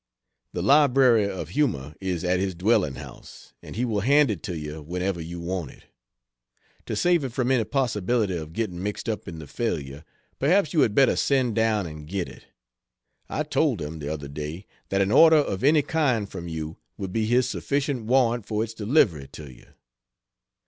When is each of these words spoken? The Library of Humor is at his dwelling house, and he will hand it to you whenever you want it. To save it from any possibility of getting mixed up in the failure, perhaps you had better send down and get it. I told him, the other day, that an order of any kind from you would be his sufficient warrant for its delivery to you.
The 0.53 0.63
Library 0.63 1.29
of 1.29 1.49
Humor 1.49 1.93
is 2.01 2.23
at 2.23 2.39
his 2.39 2.55
dwelling 2.55 2.95
house, 2.95 3.53
and 3.61 3.75
he 3.75 3.85
will 3.85 3.99
hand 3.99 4.31
it 4.31 4.41
to 4.41 4.57
you 4.57 4.81
whenever 4.81 5.21
you 5.21 5.39
want 5.39 5.69
it. 5.69 5.83
To 6.87 6.95
save 6.95 7.23
it 7.23 7.33
from 7.33 7.51
any 7.51 7.63
possibility 7.65 8.35
of 8.35 8.51
getting 8.51 8.81
mixed 8.81 9.07
up 9.07 9.27
in 9.27 9.37
the 9.37 9.45
failure, 9.45 10.03
perhaps 10.39 10.73
you 10.73 10.79
had 10.79 10.95
better 10.95 11.15
send 11.15 11.53
down 11.53 11.85
and 11.85 12.07
get 12.07 12.27
it. 12.27 12.45
I 13.29 13.43
told 13.43 13.79
him, 13.79 13.99
the 13.99 14.09
other 14.09 14.27
day, 14.27 14.65
that 14.89 15.01
an 15.01 15.11
order 15.11 15.37
of 15.37 15.63
any 15.63 15.83
kind 15.83 16.27
from 16.27 16.47
you 16.47 16.77
would 16.97 17.13
be 17.13 17.27
his 17.27 17.47
sufficient 17.47 18.05
warrant 18.05 18.47
for 18.47 18.63
its 18.63 18.73
delivery 18.73 19.27
to 19.33 19.51
you. 19.53 19.67